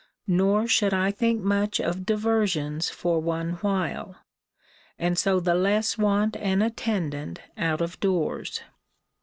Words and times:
Nor 0.25 0.65
should 0.65 0.95
I 0.95 1.11
think 1.11 1.41
much 1.43 1.79
of 1.79 2.07
diversions 2.07 2.89
for 2.89 3.19
one 3.19 3.51
while; 3.57 4.15
and 4.97 5.15
so 5.15 5.39
the 5.39 5.53
less 5.53 5.95
want 5.95 6.35
an 6.37 6.63
attendant 6.63 7.39
out 7.55 7.81
of 7.81 7.99
doors. 7.99 8.61